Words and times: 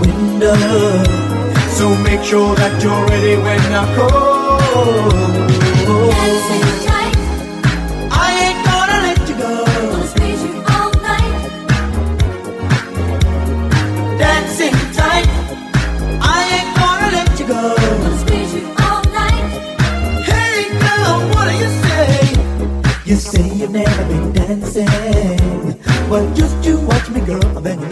window. 0.00 0.56
So 1.76 1.94
make 2.02 2.22
sure 2.22 2.54
that 2.56 2.82
you're 2.82 3.04
ready 3.06 3.36
when 3.36 3.60
I 3.72 3.84
call. 3.96 4.42
You 9.28 9.38
go. 9.38 9.64
gonna 9.64 10.06
squeeze 10.06 10.42
you 10.44 10.54
all 10.74 10.90
night. 11.08 11.34
Dancing 14.18 14.76
tight. 14.98 15.28
I 16.20 16.38
ain't 16.56 16.70
gonna 16.76 17.08
let 17.16 17.30
you 17.40 17.46
go. 17.46 17.62
Gonna 17.76 18.18
squeeze 18.18 18.54
you 18.54 18.66
all 18.86 19.02
night. 19.20 19.46
Hey 20.28 20.68
girl, 20.84 21.16
what 21.32 21.44
do 21.48 21.54
you 21.62 21.70
say? 21.84 22.12
You 23.04 23.16
say 23.16 23.46
you've 23.58 23.70
never 23.70 24.04
been 24.08 24.32
dancing. 24.32 25.80
Well, 26.10 26.26
just 26.34 26.64
you 26.66 26.78
watch 26.80 27.08
me, 27.10 27.20
girl, 27.20 27.40
then 27.60 27.80
you 27.80 27.91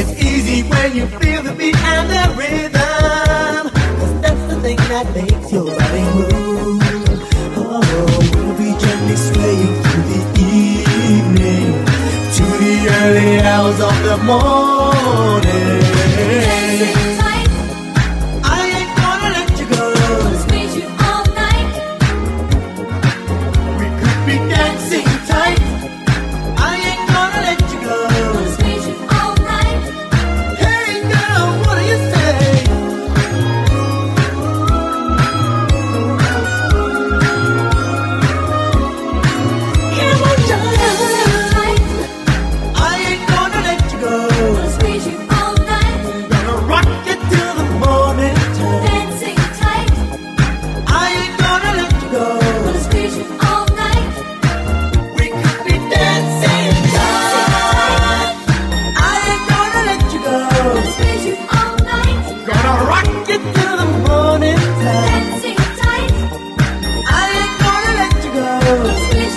It's 0.00 0.12
easy 0.22 0.62
when 0.62 0.94
you 0.94 1.08
feel 1.18 1.42
the 1.42 1.52
beat 1.52 1.74
and 1.74 2.08
the 2.08 2.24
rhythm. 2.38 3.68
Cause 3.98 4.20
that's 4.20 4.54
the 4.54 4.60
thing 4.62 4.76
that 4.76 5.12
makes 5.12 5.50
your 5.50 5.64
body 5.64 6.04
move. 6.14 6.78
Oh, 7.58 7.82
we'll 8.32 8.56
be 8.56 8.78
gently 8.78 9.16
swaying 9.16 9.74
through 9.82 10.04
the 10.14 10.22
evening 10.38 11.84
to 12.36 12.44
the 12.62 12.74
early 13.00 13.40
hours 13.40 13.80
of 13.80 13.96
the 14.04 14.18
morning. 14.18 15.47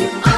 Gonna 0.01 0.30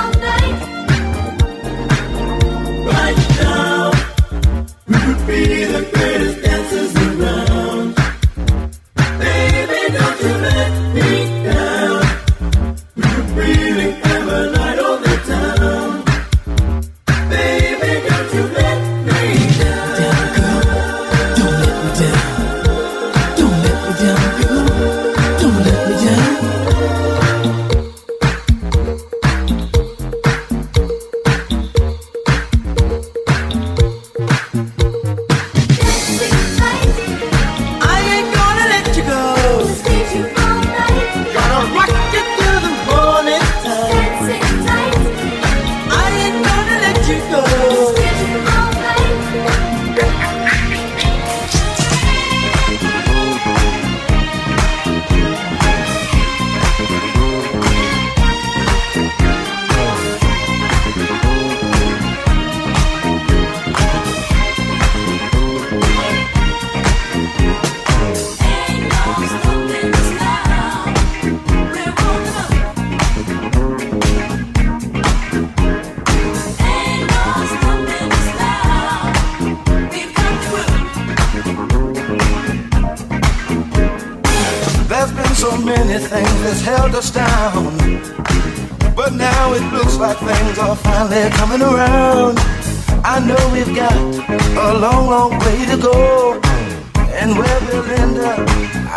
And 97.24 97.38
where 97.38 97.60
we'll 97.72 97.90
end 98.04 98.18
up, 98.18 98.38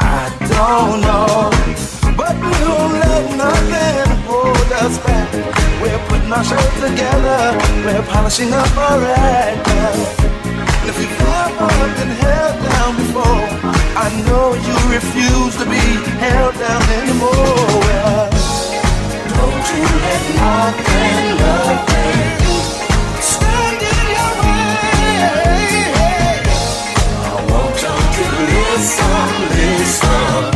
I 0.03 0.27
don't 0.51 1.01
know. 1.01 1.47
But 2.19 2.35
we 2.35 2.59
won't 2.67 2.95
let 2.99 3.25
nothing 3.39 4.11
hold 4.27 4.73
us 4.83 4.99
back. 5.07 5.31
We're 5.81 6.03
putting 6.09 6.33
our 6.33 6.43
show 6.43 6.67
together. 6.83 7.55
We're 7.87 8.03
polishing 8.03 8.53
up 8.53 8.77
our 8.77 8.99
act. 9.15 9.69
And 9.69 10.01
if 10.91 10.99
you've 10.99 11.21
ever 11.39 11.71
been 11.99 12.15
held 12.19 12.57
down 12.67 12.97
before, 12.99 13.47
I 13.95 14.11
know 14.27 14.55
you 14.59 14.77
refuse 14.91 15.55
to 15.63 15.65
be 15.65 15.87
held 16.19 16.55
down 16.59 16.83
anymore. 16.99 18.27
Don't 19.39 19.67
you 19.71 19.87
let 20.03 20.23
nothing, 20.35 21.37
nothing 21.39 22.26
listen, 28.87 29.49
listen 29.79 30.56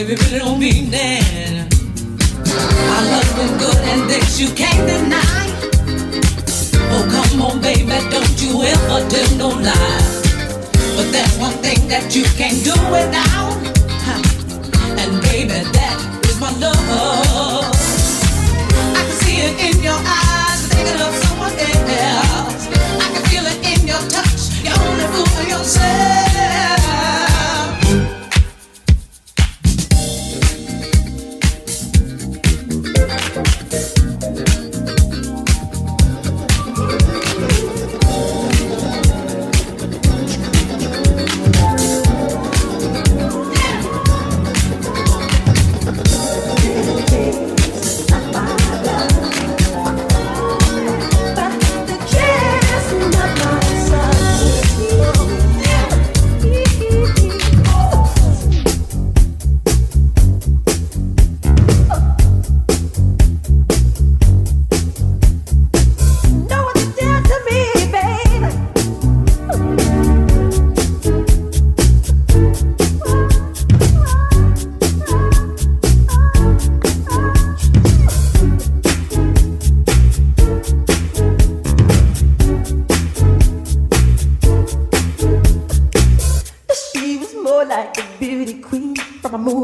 Baby, 0.00 0.14
we 0.14 0.24
really 0.24 0.38
don't 0.38 0.58
mean 0.58 0.90
that. 0.92 1.74
Our 2.88 3.04
love 3.12 3.36
is 3.44 3.52
good 3.60 3.80
and 3.84 4.08
this 4.08 4.40
you 4.40 4.48
can't 4.54 4.88
deny. 4.88 5.44
Oh 6.88 7.04
come 7.12 7.42
on, 7.42 7.60
baby, 7.60 7.84
don't 8.08 8.40
you 8.40 8.62
ever 8.64 9.04
tell 9.12 9.36
no 9.36 9.48
lie. 9.60 10.00
But 10.96 11.12
there's 11.12 11.36
one 11.36 11.52
thing 11.60 11.86
that 11.92 12.16
you 12.16 12.24
can't 12.40 12.56
do 12.64 12.72
without, 12.88 13.60
and 14.96 15.20
baby, 15.28 15.68
that 15.68 15.96
is 16.24 16.40
my 16.40 16.48
love. 16.56 16.80
I 18.96 19.04
can 19.04 19.16
see 19.20 19.44
it 19.44 19.60
in 19.68 19.82
your 19.84 20.00
eyes, 20.00 20.64
thinking 20.72 20.96
of 20.96 21.12
someone 21.28 21.52
else. 21.60 22.72
I 22.72 23.06
can 23.12 23.22
feel 23.28 23.44
it 23.44 23.60
in 23.68 23.86
your 23.86 24.00
touch. 24.08 24.48
You're 24.64 24.80
only 24.80 25.04
fooling 25.12 25.50
yourself. 25.50 25.99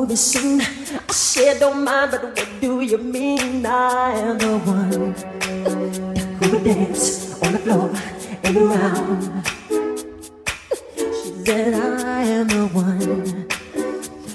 Listen. 0.04 0.60
I 0.60 1.12
said, 1.12 1.58
don't 1.58 1.82
mind, 1.82 2.10
but 2.10 2.22
what 2.22 2.48
do 2.60 2.80
you 2.82 2.98
mean? 2.98 3.64
I 3.64 4.12
am 4.12 4.38
the 4.38 4.58
one 4.58 5.14
who 6.36 6.50
would 6.52 6.64
dance 6.64 7.42
on 7.42 7.52
the 7.52 7.58
floor 7.58 7.90
and 8.44 8.56
around. 8.56 9.46
She 10.96 11.44
said, 11.44 11.74
I 11.74 12.22
am 12.22 12.46
the 12.46 12.66
one 12.72 13.48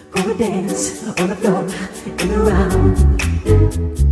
who 0.09 0.27
would 0.27 0.37
dance 0.39 1.07
on 1.19 1.29
the 1.29 1.35
floor 1.35 1.67
and 2.19 2.31
around. 2.31 4.10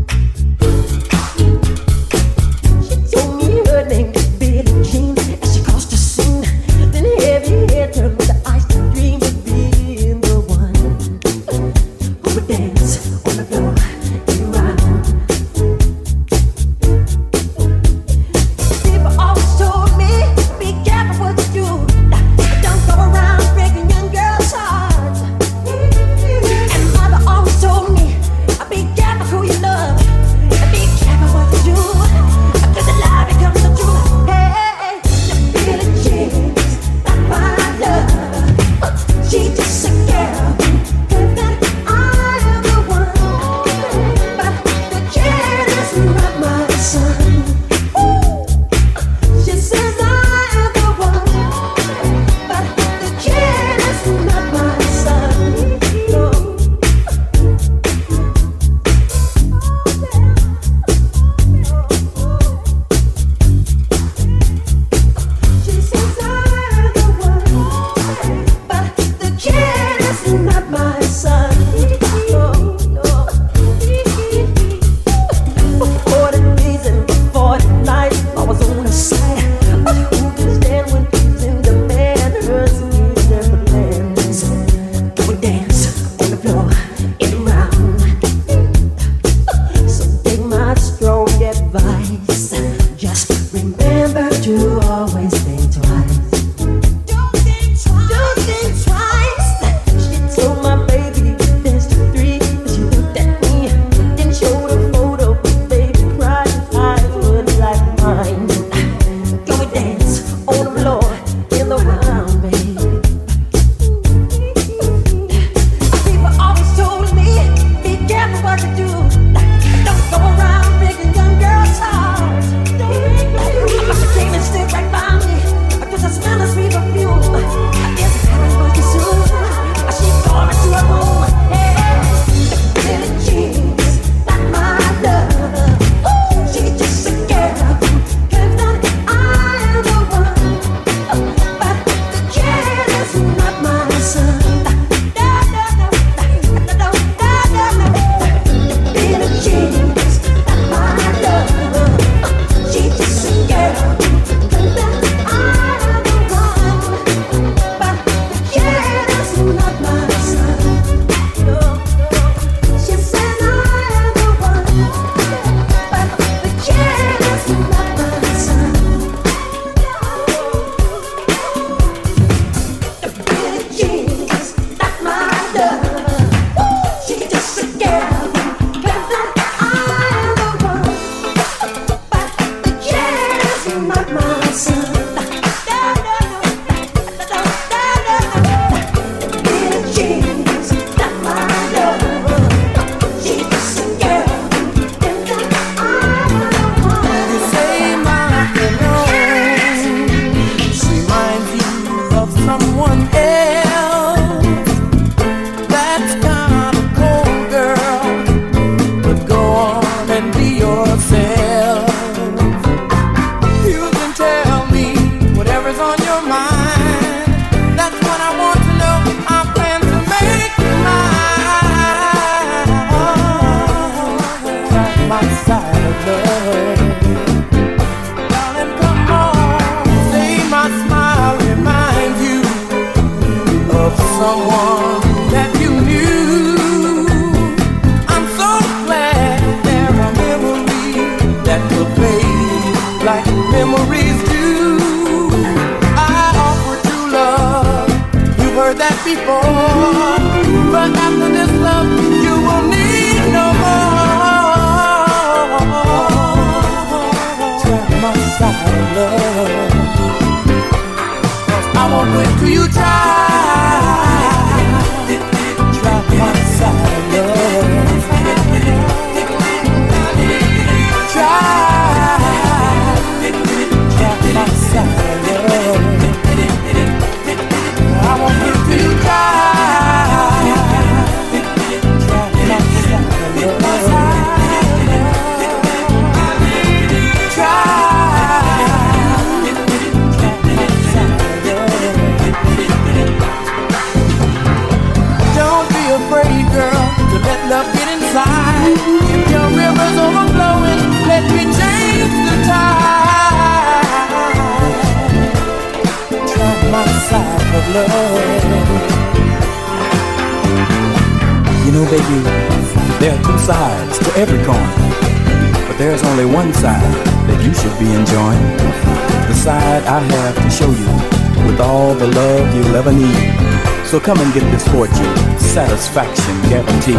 So 323.89 323.99
come 323.99 324.19
and 324.19 324.31
get 324.35 324.43
this 324.51 324.67
fortune, 324.67 325.39
satisfaction 325.39 326.35
guaranteed. 326.47 326.93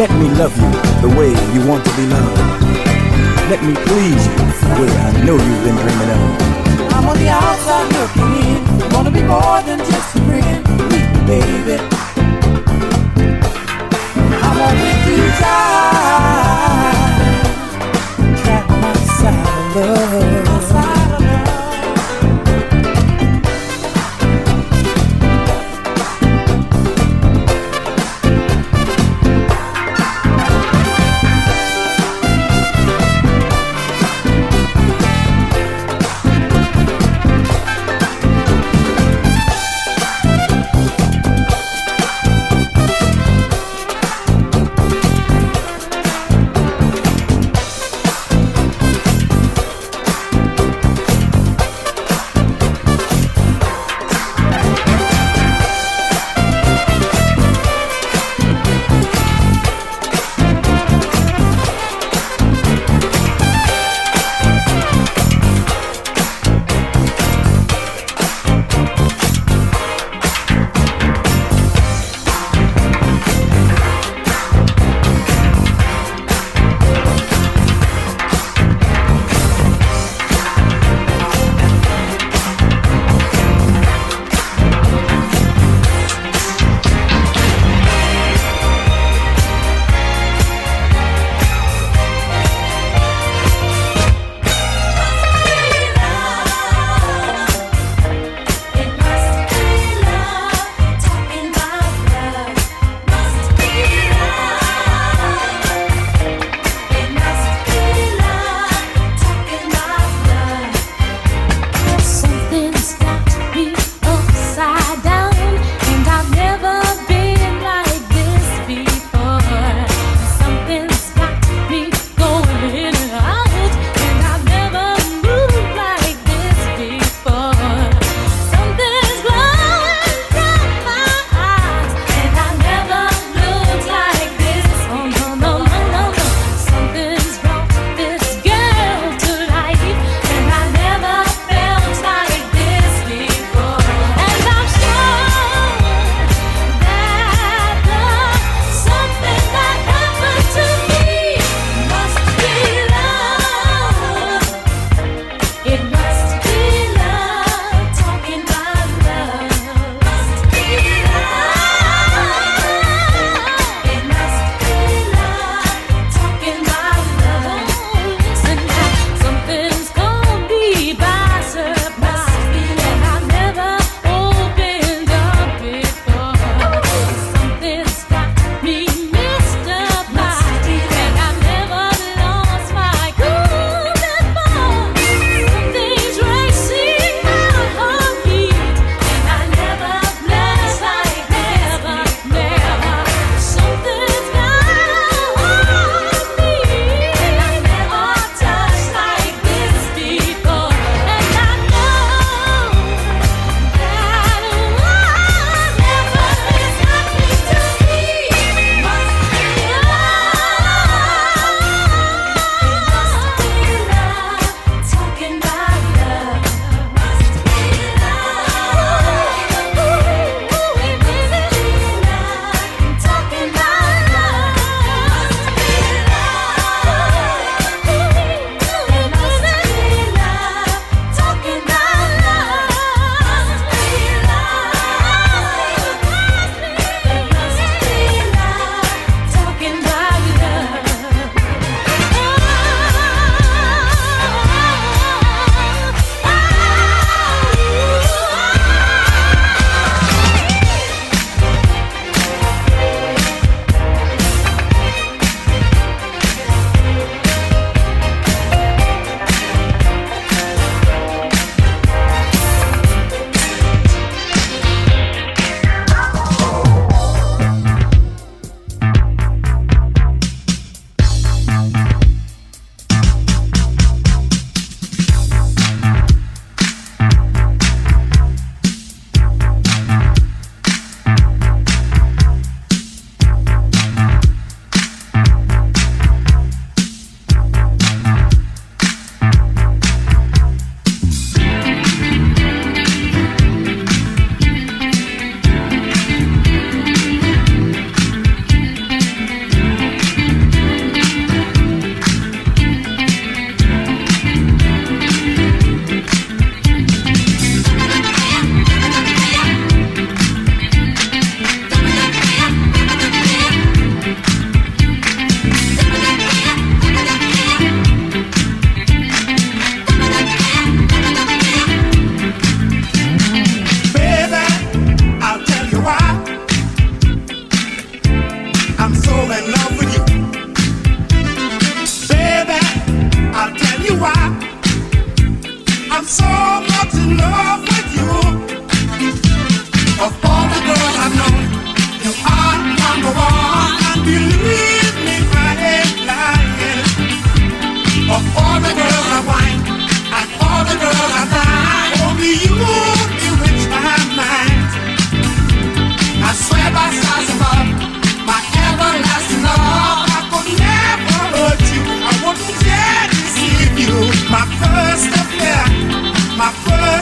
Let 0.00 0.10
me 0.16 0.30
love 0.40 0.56
you 0.56 0.70
the 1.04 1.12
way 1.12 1.28
you 1.52 1.60
want 1.68 1.84
to 1.84 1.92
be 1.94 2.06
loved. 2.06 2.40
Let 3.52 3.62
me 3.62 3.74
please 3.84 4.26
you 4.32 4.36
the 4.64 4.80
way 4.80 4.88
I 4.88 5.12
know 5.26 5.36
you've 5.36 5.62
been 5.62 5.76
dreaming 5.76 6.08
of. 6.08 6.94
I'm 6.94 7.06
on 7.06 7.18
the 7.18 7.28
outside 7.28 7.84
looking 7.92 8.32
in. 8.48 8.94
Wanna 8.94 9.10
be 9.10 9.22
more 9.22 9.60
than 9.60 9.78
just 9.80 10.16
a 10.16 10.20
friend, 10.24 10.64
baby. 11.26 11.76
I 14.40 14.48
want 14.58 14.76
with 14.80 15.06
you 15.06 15.61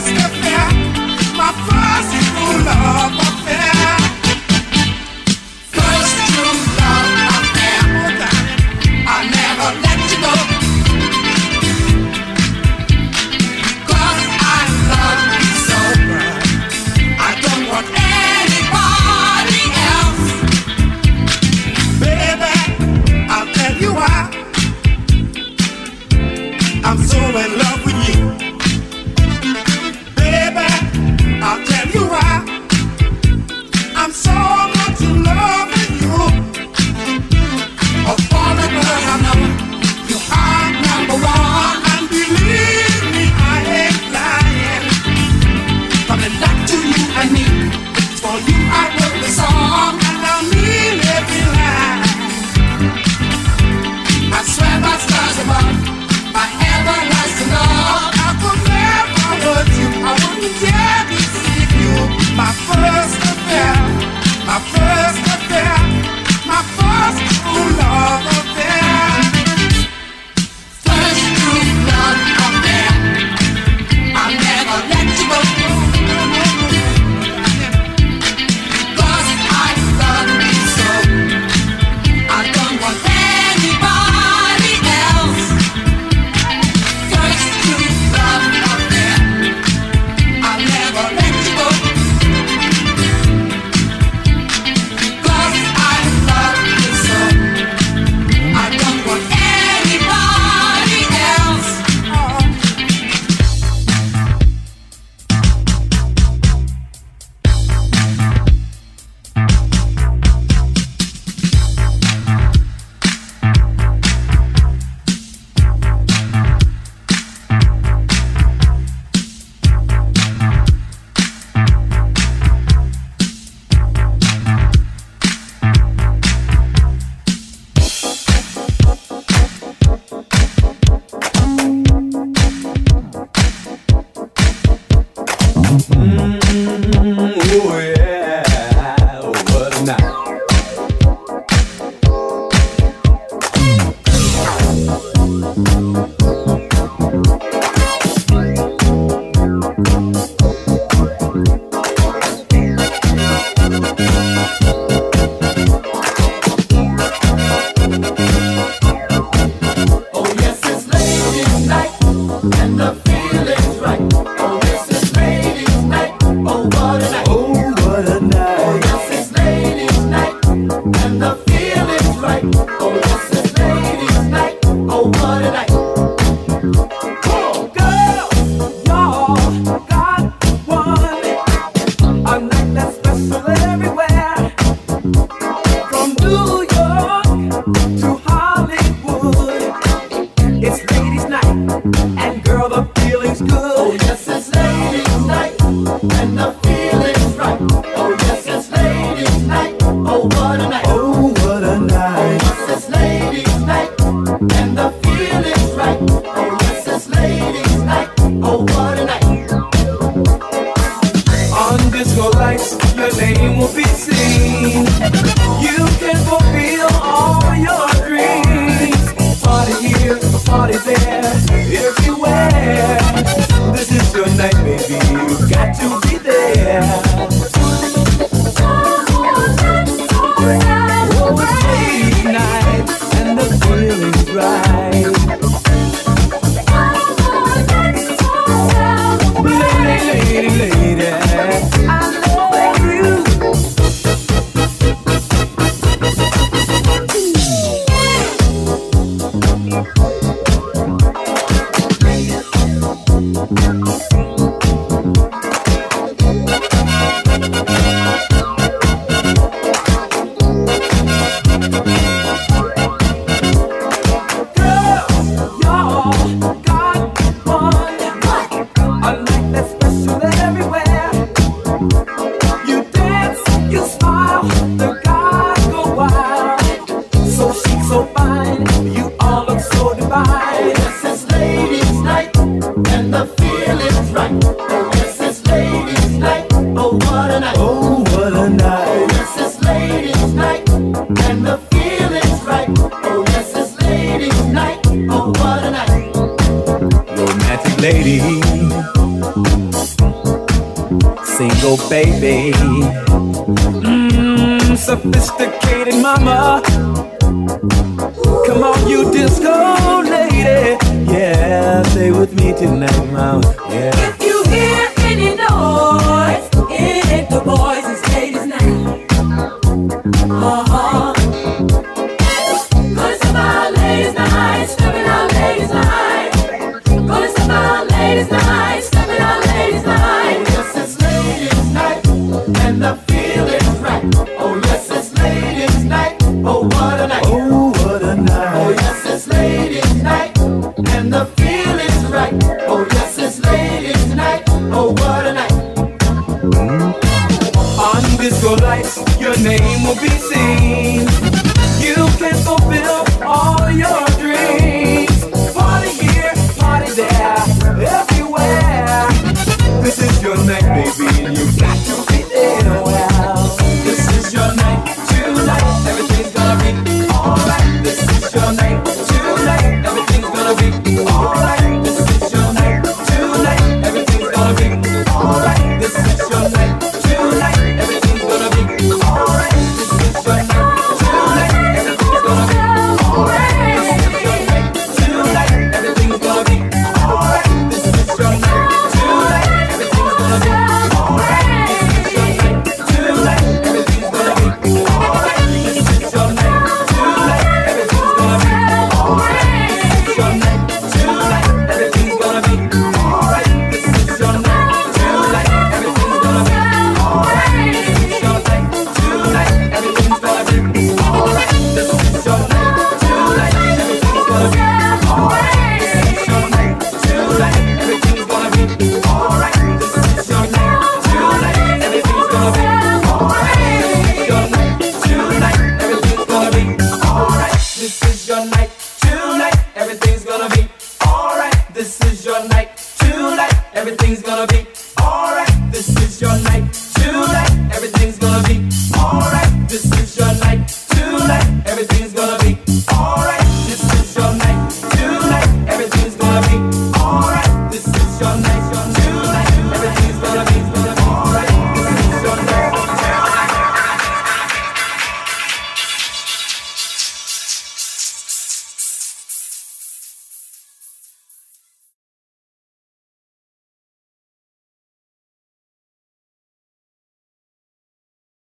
I 0.03 0.40